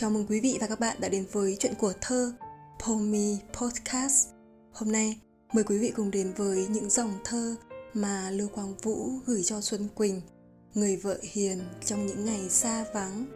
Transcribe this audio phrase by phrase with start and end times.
[0.00, 2.32] Chào mừng quý vị và các bạn đã đến với chuyện của thơ
[2.86, 4.28] Pomi Podcast.
[4.72, 5.20] Hôm nay,
[5.52, 7.54] mời quý vị cùng đến với những dòng thơ
[7.94, 10.20] mà Lưu Quang Vũ gửi cho Xuân Quỳnh,
[10.74, 13.26] người vợ hiền trong những ngày xa vắng.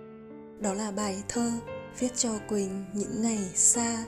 [0.61, 1.51] Đó là bài thơ
[1.99, 4.05] viết cho Quỳnh những ngày xa.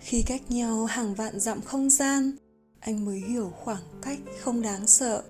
[0.00, 2.32] Khi cách nhau hàng vạn dặm không gian,
[2.80, 5.22] anh mới hiểu khoảng cách không đáng sợ.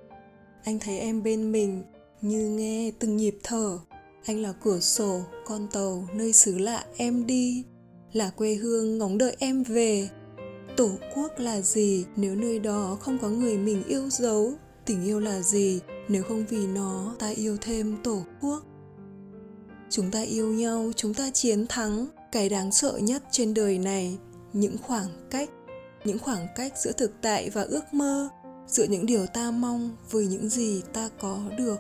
[0.64, 1.84] Anh thấy em bên mình
[2.20, 3.78] như nghe từng nhịp thở
[4.26, 7.64] anh là cửa sổ, con tàu, nơi xứ lạ em đi.
[8.12, 10.08] Là quê hương, ngóng đợi em về.
[10.76, 12.04] Tổ quốc là gì?
[12.16, 14.52] Nếu nơi đó không có người mình yêu dấu,
[14.86, 15.80] tình yêu là gì?
[16.08, 18.62] Nếu không vì nó, ta yêu thêm tổ quốc.
[19.90, 22.06] Chúng ta yêu nhau, chúng ta chiến thắng.
[22.32, 24.18] Cái đáng sợ nhất trên đời này,
[24.52, 25.50] những khoảng cách,
[26.04, 28.28] những khoảng cách giữa thực tại và ước mơ,
[28.66, 31.76] giữa những điều ta mong với những gì ta có được.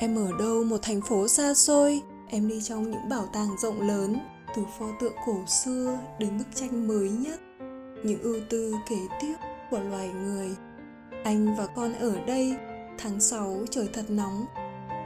[0.00, 0.64] Em ở đâu?
[0.64, 4.18] Một thành phố xa xôi, em đi trong những bảo tàng rộng lớn,
[4.56, 7.40] từ pho tượng cổ xưa đến bức tranh mới nhất,
[8.04, 9.34] những ưu tư kế tiếp
[9.70, 10.48] của loài người.
[11.24, 12.56] Anh và con ở đây,
[12.98, 14.46] tháng 6 trời thật nóng,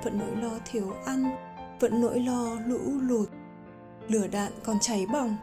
[0.05, 1.31] vẫn nỗi lo thiếu ăn,
[1.81, 3.29] vẫn nỗi lo lũ lụt.
[4.09, 5.37] Lửa đạn còn cháy bỏng,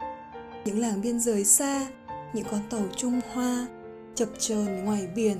[0.64, 1.86] những làng biên giới xa,
[2.32, 3.66] những con tàu Trung Hoa,
[4.14, 5.38] chập chờn ngoài biển,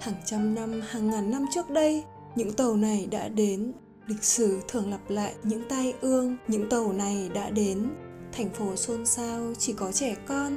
[0.00, 2.04] hàng trăm năm, hàng ngàn năm trước đây,
[2.36, 3.72] những tàu này đã đến.
[4.06, 6.36] Lịch sử thường lặp lại những tai ương.
[6.48, 7.90] Những tàu này đã đến.
[8.32, 10.56] Thành phố xôn xao chỉ có trẻ con.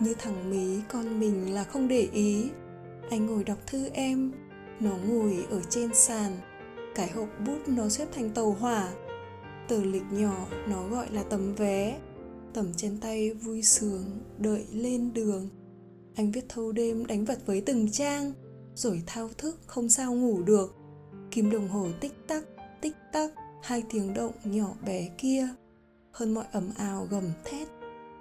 [0.00, 2.44] Như thằng mí con mình là không để ý.
[3.10, 4.32] Anh ngồi đọc thư em.
[4.80, 6.32] Nó ngồi ở trên sàn.
[6.94, 8.92] Cái hộp bút nó xếp thành tàu hỏa.
[9.68, 11.98] Tờ lịch nhỏ nó gọi là tấm vé.
[12.52, 14.04] Tầm trên tay vui sướng
[14.38, 15.48] đợi lên đường.
[16.14, 18.32] Anh viết thâu đêm đánh vật với từng trang,
[18.74, 20.76] rồi thao thức không sao ngủ được
[21.34, 22.44] kim đồng hồ tích tắc
[22.80, 23.30] tích tắc,
[23.62, 25.48] hai tiếng động nhỏ bé kia.
[26.12, 27.68] Hơn mọi ầm ào gầm thét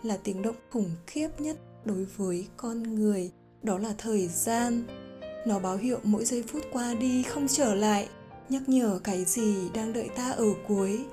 [0.03, 3.31] là tiếng động khủng khiếp nhất đối với con người.
[3.63, 4.83] Đó là thời gian.
[5.47, 8.09] Nó báo hiệu mỗi giây phút qua đi không trở lại,
[8.49, 11.05] nhắc nhở cái gì đang đợi ta ở cuối.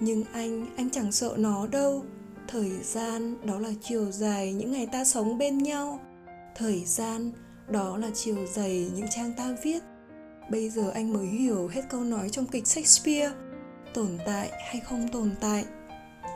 [0.00, 2.04] Nhưng anh anh chẳng sợ nó đâu.
[2.48, 6.00] Thời gian, đó là chiều dài những ngày ta sống bên nhau.
[6.56, 7.32] Thời gian,
[7.68, 9.82] đó là chiều dày những trang ta viết
[10.50, 13.30] bây giờ anh mới hiểu hết câu nói trong kịch shakespeare.
[13.94, 15.64] Tồn tại hay không tồn tại?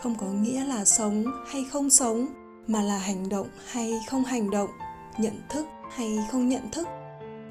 [0.02, 2.26] Không có nghĩa là sống hay không sống,
[2.66, 4.70] mà là hành động hay không hành động,
[5.18, 6.88] nhận thức hay không nhận thức.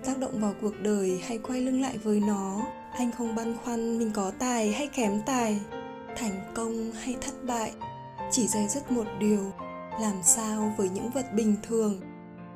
[0.06, 2.62] Tác động vào cuộc đời hay quay lưng lại với nó,
[2.94, 5.60] anh không băn khoăn mình có tài hay kém tài,
[6.18, 7.72] thành công hay thất bại.
[8.32, 9.52] Chỉ dây dứt một điều,
[10.02, 12.00] làm sao với những vật bình thường,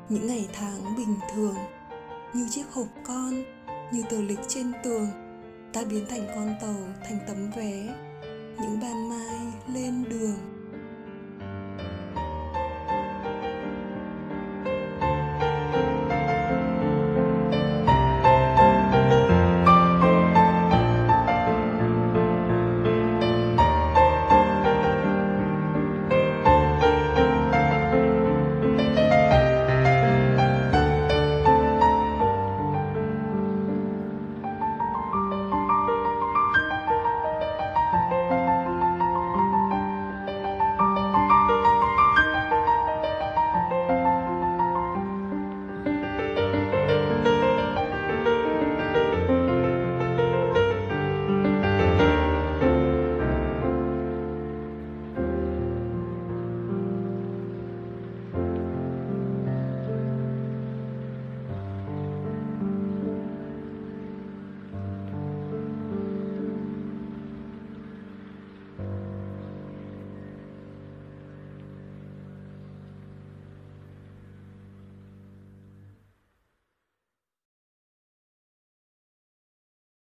[0.09, 1.55] những ngày tháng bình thường.
[2.33, 3.43] Như chiếc hộp con
[3.93, 5.07] như tờ lịch trên tường,
[5.73, 7.95] ta biến thành con tàu, thành tấm vé.
[8.61, 10.62] Những ban mai lên đường.